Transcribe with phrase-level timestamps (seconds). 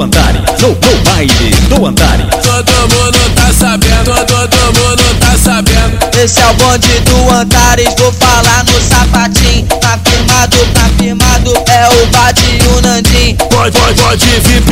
[0.00, 2.26] Antares, no, no baile do Antares.
[2.42, 5.98] Todo mundo tá sabendo, todo mundo tá sabendo.
[6.18, 9.66] Esse é o bonde do Antares, vou falar no sapatinho.
[9.80, 13.36] Tá firmado, tá firmado, é o Bad e o Nandim.
[13.50, 14.62] Pode, pode, pode vir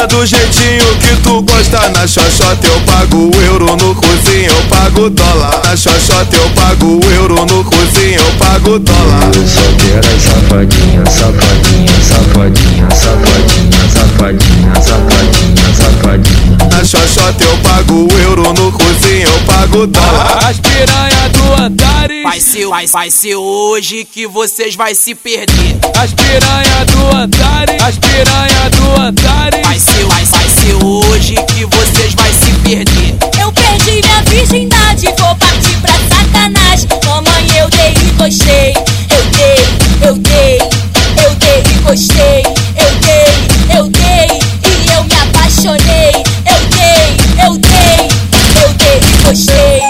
[0.00, 1.88] piranha do jeitinho que tu gosta.
[1.90, 5.60] Na xoxota eu pago o euro, no cozinho eu pago dólar.
[5.64, 9.30] Na xoxota eu pago o euro, no cozinho eu pago dólar.
[9.34, 16.58] Eu só quero as safadinha, safadinha, safadinha, safadinha, safadinha, safadinha, safadinha.
[16.70, 20.38] Na xoxota eu pago o euro, no cozinho eu pago dólar.
[20.48, 22.22] As piranha do Antares.
[22.22, 25.78] Vai ser, vai, vai ser hoje que vocês vai se perder.
[25.98, 27.82] As piranha do Antares.
[27.82, 28.29] As piranha
[49.30, 49.80] gostei.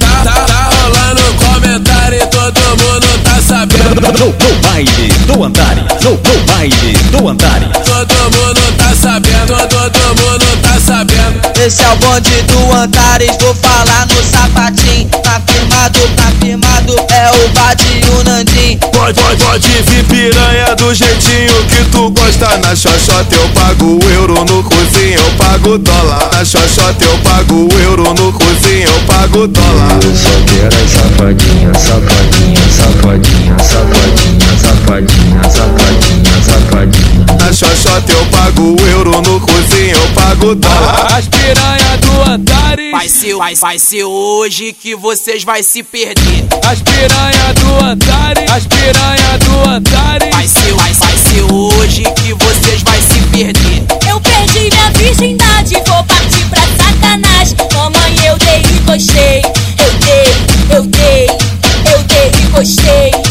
[0.00, 4.00] Tá, tá, tá rolando comentário e todo mundo tá sabendo.
[4.00, 7.68] No, no baile do Antares, no, no baile do Antares.
[7.84, 9.25] Todo mundo tá sabendo,
[11.66, 15.08] Esse é o bonde do Antares, vou falar no sapatinho.
[15.08, 18.78] Tá firmado, tá firmado, é o Bad e o Nandim.
[18.92, 22.56] Pode, pode, pode vir piranha do jeitinho que tu gosta.
[22.58, 26.28] Na xoxota eu pago o euro, no cozinho eu pago dólar.
[26.32, 29.98] Na xoxota eu pago o euro, no cozinho eu pago dólar.
[30.04, 37.26] Eu só quero as safadinha, safadinha, safadinha, safadinha, safadinha, safadinha, safadinha.
[37.40, 39.05] Na xoxota eu pago o euro,
[40.36, 40.70] pagodão.
[41.16, 42.90] As piranha do Antares.
[42.90, 46.44] Vai ser, vai, vai ser hoje que vocês vai se perder.
[46.66, 48.50] As piranha do Antares.
[48.50, 50.34] As piranha do Antares.
[50.34, 53.82] Vai ser, vai, vai ser hoje que vocês vai se perder.
[54.08, 57.56] Eu perdi minha virgindade, vou partir pra sacanagem.
[57.74, 59.42] Mamãe, eu dei e gostei.
[59.78, 61.26] Eu dei, eu dei,
[61.92, 63.25] eu dei e gostei.